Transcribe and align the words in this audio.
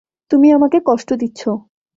তুমি 0.31 0.47
আমাকে 0.51 0.77
কষ্ট 0.85 1.09
দিচ্ছ! 1.13 1.41